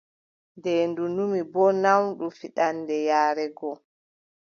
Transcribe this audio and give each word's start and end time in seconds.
Nden 0.57 0.83
ndu 0.89 1.03
numi 1.15 1.39
boo 1.51 1.71
naawɗum 1.81 2.31
fiɗaande 2.39 2.95
yaare 3.07 3.45
go. 3.57 3.69